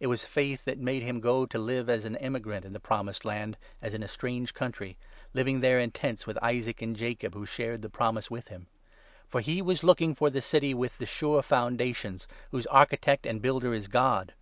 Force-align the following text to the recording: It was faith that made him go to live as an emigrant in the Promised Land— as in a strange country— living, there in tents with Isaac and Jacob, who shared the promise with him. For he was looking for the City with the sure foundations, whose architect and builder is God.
It 0.00 0.06
was 0.06 0.24
faith 0.24 0.64
that 0.64 0.78
made 0.78 1.02
him 1.02 1.20
go 1.20 1.44
to 1.44 1.58
live 1.58 1.90
as 1.90 2.06
an 2.06 2.16
emigrant 2.16 2.64
in 2.64 2.72
the 2.72 2.80
Promised 2.80 3.26
Land— 3.26 3.58
as 3.82 3.92
in 3.92 4.02
a 4.02 4.08
strange 4.08 4.54
country— 4.54 4.96
living, 5.34 5.60
there 5.60 5.78
in 5.78 5.90
tents 5.90 6.26
with 6.26 6.38
Isaac 6.42 6.80
and 6.80 6.96
Jacob, 6.96 7.34
who 7.34 7.44
shared 7.44 7.82
the 7.82 7.90
promise 7.90 8.30
with 8.30 8.48
him. 8.48 8.68
For 9.28 9.42
he 9.42 9.60
was 9.60 9.84
looking 9.84 10.14
for 10.14 10.30
the 10.30 10.40
City 10.40 10.72
with 10.72 10.96
the 10.96 11.04
sure 11.04 11.42
foundations, 11.42 12.26
whose 12.50 12.66
architect 12.68 13.26
and 13.26 13.42
builder 13.42 13.74
is 13.74 13.88
God. 13.88 14.32